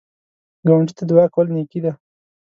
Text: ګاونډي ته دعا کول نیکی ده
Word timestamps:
ګاونډي 0.67 0.93
ته 0.97 1.03
دعا 1.09 1.25
کول 1.33 1.47
نیکی 1.55 1.79
ده 1.83 1.91